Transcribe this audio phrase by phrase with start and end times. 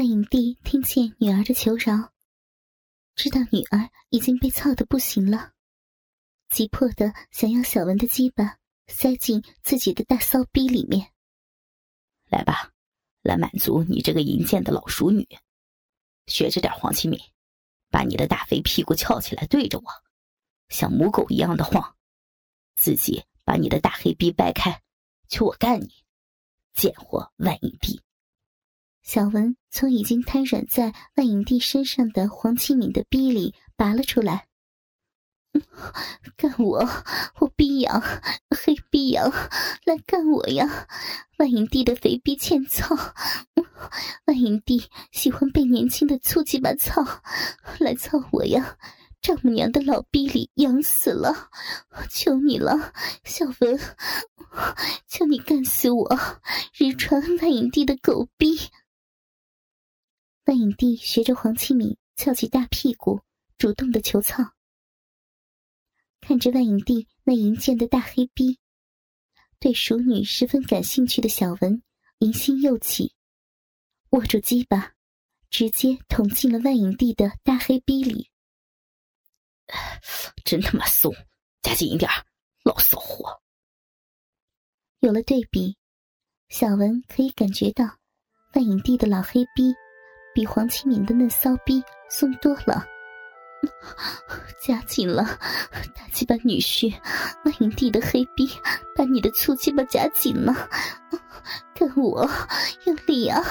[0.00, 2.10] 万影帝听见女儿的求饶，
[3.14, 5.52] 知道女儿已经被操得不行了，
[6.48, 8.56] 急迫的想要小文的鸡巴
[8.86, 11.12] 塞进自己的大骚逼里面。
[12.30, 12.72] 来吧，
[13.20, 15.28] 来满足你这个淫贱的老熟女，
[16.26, 17.20] 学着点黄启敏，
[17.90, 19.84] 把你的大肥屁股翘起来对着我，
[20.70, 21.94] 像母狗一样的晃，
[22.74, 24.80] 自己把你的大黑逼掰开，
[25.28, 25.92] 求我干你，
[26.72, 28.00] 贱货万影帝。
[29.12, 34.46] 小文从已经瘫软在万影帝身上的黄启敏的逼里拔了出来，
[36.36, 36.88] 干我！
[37.40, 38.00] 我逼痒，
[38.50, 39.28] 黑逼痒，
[39.84, 40.86] 来干我呀！
[41.38, 42.96] 万影帝的肥逼欠操，
[44.26, 47.04] 万影帝喜欢被年轻的粗鸡巴操，
[47.80, 48.76] 来操我呀！
[49.20, 51.50] 丈母娘的老逼里痒死了，
[52.08, 52.92] 求你了，
[53.24, 53.76] 小文，
[55.08, 56.16] 求你干死我！
[56.78, 58.56] 日传万影帝的狗逼！
[60.50, 63.20] 万影帝学着黄七敏翘起大屁股，
[63.56, 64.42] 主动的求操。
[66.20, 68.58] 看着万影帝那淫贱的大黑逼，
[69.60, 71.80] 对熟女十分感兴趣的小文
[72.18, 73.14] 淫心又起，
[74.10, 74.92] 握住鸡巴，
[75.50, 78.28] 直接捅进了万影帝的大黑逼里。
[80.44, 81.14] 真他妈松，
[81.62, 82.10] 加紧一点，
[82.64, 83.40] 老骚货。
[84.98, 85.76] 有了对比，
[86.48, 87.84] 小文可以感觉到
[88.54, 89.72] 万影帝的老黑逼。
[90.34, 92.84] 比黄启敏的嫩骚逼松多了，
[94.60, 95.24] 夹紧了，
[95.94, 96.94] 大鸡巴女婿，
[97.44, 98.48] 万影帝的黑逼
[98.96, 100.68] 把你的粗鸡巴夹紧了，
[101.74, 102.28] 跟我
[102.84, 103.42] 用力啊！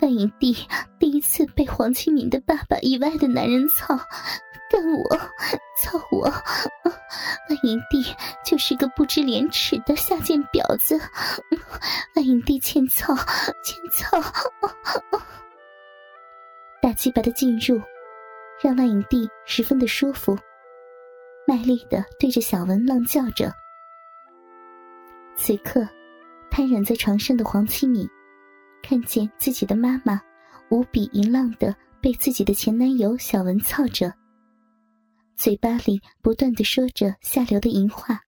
[0.00, 0.56] 万影帝
[0.98, 3.98] 第一次被黄启敏的爸爸以外的男人操。
[4.70, 5.16] 干我，
[5.80, 6.20] 操我！
[6.24, 8.04] 万影帝
[8.44, 11.00] 就是个不知廉耻的下贱婊子！
[12.14, 13.16] 万影帝欠操，
[13.64, 14.20] 欠操！
[16.98, 17.80] 大鸡巴的进入，
[18.60, 20.36] 让万影帝十分的舒服，
[21.46, 23.52] 卖力的对着小文浪叫着。
[25.36, 25.88] 此刻，
[26.50, 28.04] 瘫软在床上的黄七敏，
[28.82, 30.20] 看见自己的妈妈
[30.70, 31.72] 无比淫浪的
[32.02, 34.12] 被自己的前男友小文操着。
[35.36, 38.22] 嘴巴里不断的说着下流的淫话，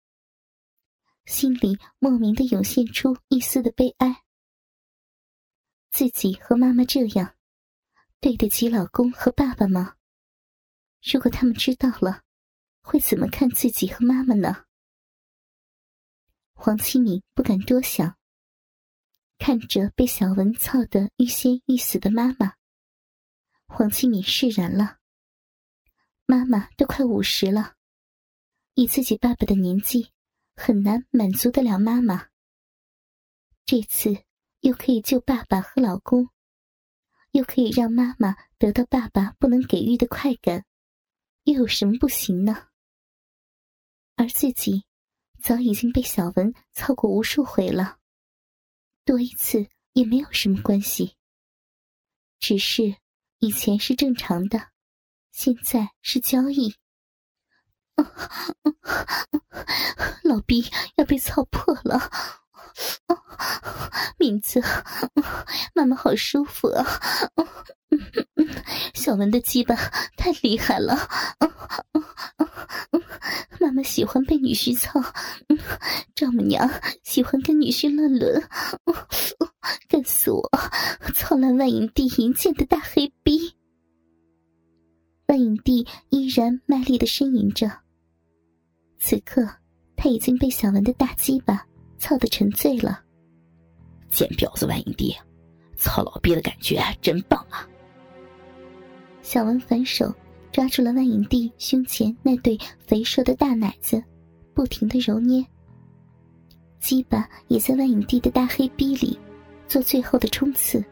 [1.26, 4.16] 心里莫名的涌现出一丝的悲哀。
[5.90, 7.34] 自己和妈妈这样，
[8.22, 9.96] 对得起老公和爸爸吗？
[11.02, 12.24] 如果他们知道了，
[12.82, 14.66] 会怎么看自己和妈妈呢？
[16.54, 18.18] 黄七敏不敢多想，
[19.38, 22.56] 看着被小文操得欲仙欲死的妈妈，
[23.68, 24.98] 黄七敏释然了。
[26.26, 27.76] 妈妈都快五十了，
[28.74, 30.12] 以自己爸爸的年纪，
[30.58, 32.28] 很难满足得了妈妈。
[33.66, 34.26] 这次
[34.60, 36.30] 又可以救爸爸和老公，
[37.32, 40.66] 又可以让妈妈得到爸爸不能给予的快感，
[41.44, 42.68] 又有什么不行呢？
[44.16, 44.84] 而自己
[45.42, 47.98] 早已经被小文操过无数回了，
[49.06, 51.16] 多一次也没有什么关系。
[52.40, 52.96] 只是
[53.40, 54.70] 以前是正常的。
[55.32, 56.76] 现在是交易，
[60.24, 60.64] 老逼
[60.98, 62.12] 要被操破了，
[64.20, 64.62] 名字，
[65.74, 66.86] 妈妈好舒服啊！
[68.94, 69.76] 小文的鸡巴
[70.18, 70.96] 太厉害了，
[73.60, 75.02] 妈妈喜欢被女婿操，
[76.14, 76.70] 丈母娘
[77.04, 78.44] 喜欢跟女婿乱伦，
[79.88, 80.50] 干死我！
[81.16, 83.54] 操烂万影帝银剑的大黑逼！
[85.28, 87.72] 万影帝依然卖力的呻吟着。
[89.00, 89.48] 此刻，
[89.96, 91.66] 他已经被小文的大鸡巴
[91.98, 93.02] 操得沉醉了。
[94.10, 95.16] 贱婊子万影帝，
[95.78, 97.68] 操老逼的感觉真棒啊！
[99.22, 100.14] 小文反手
[100.52, 104.04] 抓住了万影帝胸前那对肥硕的大奶子，
[104.54, 105.46] 不停的揉捏。
[106.80, 109.20] 鸡巴也在万影帝的大黑逼里
[109.68, 110.84] 做最后的冲刺。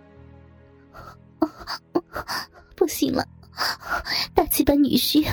[2.76, 3.26] 不行了！
[4.36, 5.26] 大鸡巴女婿，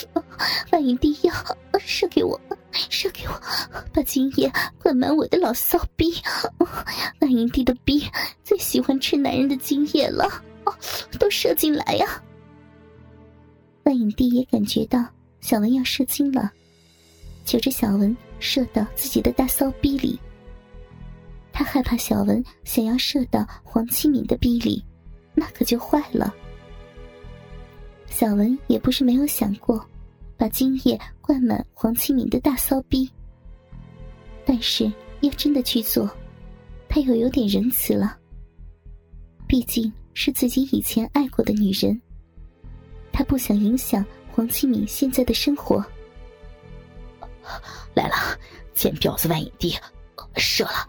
[0.70, 1.32] 万影帝要
[1.80, 2.40] 射给我，
[2.88, 3.40] 射给我，
[3.92, 6.12] 把精液灌满我的老骚逼。
[7.20, 8.04] 万影帝的逼
[8.42, 10.26] 最喜欢吃男人的精液了，
[11.18, 12.22] 都射进来呀！
[13.84, 15.04] 万影帝也感觉到
[15.40, 16.52] 小文要射精了，
[17.44, 20.18] 求着小文射到自己的大骚逼里。
[21.52, 24.84] 他害怕小文想要射到黄七敏的逼里，
[25.34, 26.32] 那可就坏了。
[28.06, 29.84] 小文也不是没有想过，
[30.38, 33.10] 把精液灌满黄启敏的大骚逼。
[34.46, 34.90] 但是
[35.20, 36.08] 要真的去做，
[36.88, 38.16] 他又有点仁慈了。
[39.46, 42.00] 毕竟是自己以前爱过的女人，
[43.12, 45.84] 他不想影响黄启敏现在的生活。
[47.94, 48.38] 来了，
[48.74, 49.74] 见婊子万影帝，
[50.36, 50.88] 射了。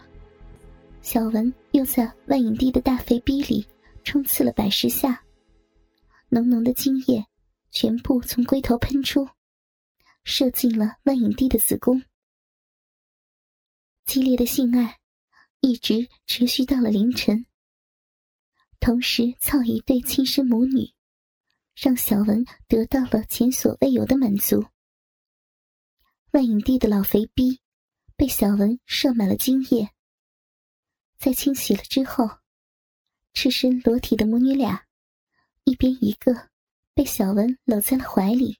[1.02, 3.66] 小文又在万影帝的大肥逼里
[4.04, 5.20] 冲刺了百十下，
[6.28, 7.24] 浓浓的精液
[7.70, 9.26] 全部从龟头喷出，
[10.24, 12.02] 射进了万影帝的子宫。
[14.04, 14.98] 激烈的性爱
[15.60, 17.46] 一直持续到了凌晨。
[18.80, 20.92] 同时，操一对亲生母女，
[21.76, 24.64] 让小文得到了前所未有的满足。
[26.32, 27.60] 万影帝的老肥逼
[28.16, 29.90] 被小文射满了精液，
[31.18, 32.28] 在清洗了之后，
[33.34, 34.86] 赤身裸体的母女俩，
[35.64, 36.48] 一边一个，
[36.94, 38.58] 被小文搂在了怀里。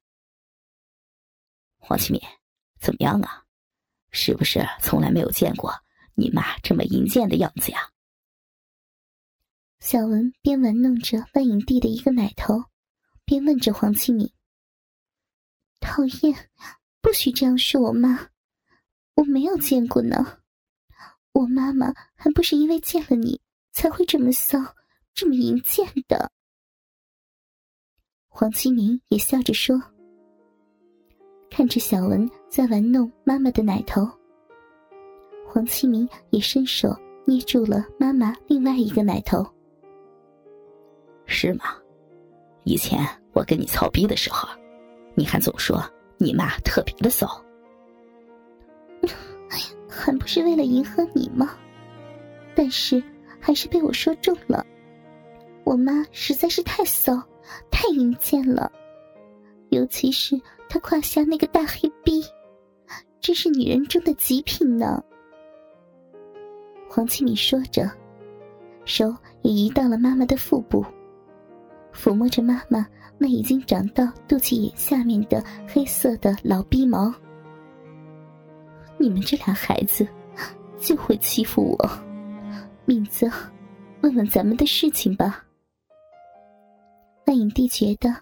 [1.81, 2.23] 黄启敏，
[2.79, 3.45] 怎么样啊？
[4.13, 5.73] 是不是从来没有见过
[6.15, 7.91] 你妈这么淫贱的样子呀？
[9.79, 12.65] 小文边玩弄着万影帝的一个奶头，
[13.25, 14.31] 边问着黄启敏
[15.81, 16.51] ：“讨厌，
[17.01, 18.29] 不许这样说我妈，
[19.15, 20.41] 我没有见过呢。
[21.33, 23.41] 我妈妈还不是因为见了你
[23.73, 24.59] 才会这么骚，
[25.15, 26.31] 这么淫贱的。”
[28.29, 29.81] 黄启明也笑着说
[31.51, 34.09] ：“看着小文在玩弄妈妈的奶头，
[35.47, 39.45] 黄启明也伸手捏住了妈妈另外一个奶头。”
[41.27, 41.65] 是吗？
[42.65, 44.49] 以前我跟你操逼的时候，
[45.15, 45.83] 你还总说
[46.19, 47.27] 你妈特别的骚，
[49.89, 51.57] 还不是为了迎合你吗？
[52.55, 53.03] 但是
[53.41, 54.65] 还是被我说中了。
[55.65, 57.23] 我妈实在是太骚，
[57.71, 58.71] 太淫贱了，
[59.71, 62.23] 尤其是他胯下那个大黑逼，
[63.21, 65.03] 真是女人中的极品呢。
[66.89, 67.91] 黄启敏说着，
[68.85, 70.85] 手也移到了妈妈的腹部。
[71.93, 72.87] 抚摸着妈妈
[73.19, 77.13] 那已经长到肚脐眼下面的黑色的老逼毛，
[78.97, 80.07] 你们这俩孩子
[80.79, 81.91] 就会欺负我，
[82.85, 83.31] 敏子，
[84.03, 85.45] 问问咱们的事情吧。
[87.27, 88.15] 万影帝觉得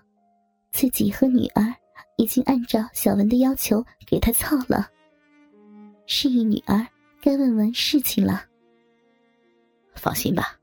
[0.78, 1.74] 自己和女儿
[2.18, 4.88] 已经按照小文的要求给他操了，
[6.06, 6.86] 示意女儿
[7.20, 8.46] 该问问事情了。
[9.96, 10.56] 放心吧，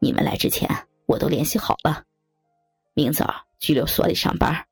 [0.00, 0.68] 你们来之前
[1.06, 2.04] 我都联系好了。
[2.92, 4.66] 明早拘留所里上班，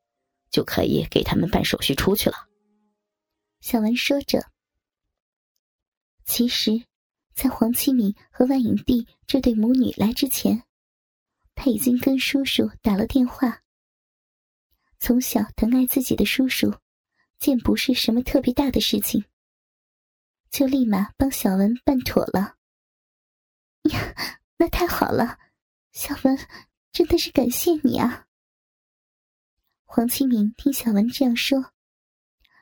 [0.50, 2.36] 就可以给他们办手续出去了。
[3.60, 4.44] 小文说着。
[6.26, 6.82] 其实，
[7.32, 10.64] 在黄启敏和万影帝这对母女来之前，
[11.54, 13.62] 他已经跟叔叔打了电话。
[14.98, 16.74] 从小疼爱自己的叔叔，
[17.38, 19.24] 见不是什么特别大的事情，
[20.50, 22.56] 就立马帮小文办妥了。
[23.90, 24.14] 呀，
[24.58, 25.38] 那太好了，
[25.92, 26.38] 小文。
[26.92, 28.26] 真的是感谢你啊！
[29.84, 31.74] 黄清明听小文这样说，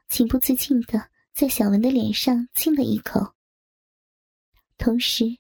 [0.09, 3.35] 情不自禁的在小文的脸上亲了一口。
[4.77, 5.39] 同时，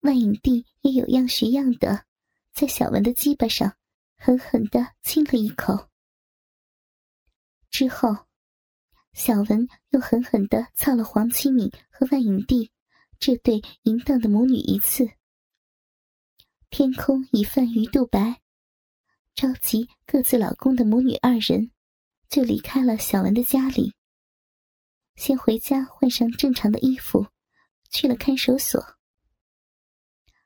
[0.00, 2.04] 万影帝也有样学样的，
[2.52, 3.74] 在小文的鸡巴上
[4.18, 5.88] 狠狠的亲了一口。
[7.76, 8.24] 之后，
[9.12, 12.70] 小文又狠狠的操了黄启敏和万影帝
[13.18, 15.06] 这对淫荡的母女一次。
[16.70, 18.40] 天空已泛鱼肚白，
[19.34, 21.70] 召集各自老公的母女二人，
[22.30, 23.92] 就离开了小文的家里。
[25.14, 27.26] 先回家换上正常的衣服，
[27.90, 28.82] 去了看守所。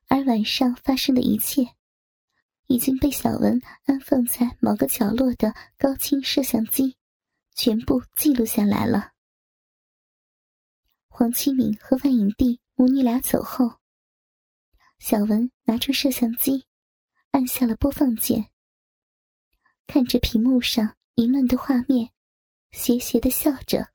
[0.08, 1.76] 而晚上发生的一切，
[2.66, 6.96] 已经被小文安放在某个角落的高清摄像机
[7.62, 9.12] 全部记录下来了。
[11.08, 13.80] 黄启敏和万影帝母女俩走后。
[14.98, 16.64] 小文拿出摄像机，
[17.32, 18.50] 按下了播放键，
[19.86, 22.10] 看着屏幕上淫乱的画面，
[22.70, 23.86] 邪邪的笑着。